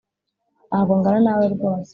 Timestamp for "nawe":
1.25-1.45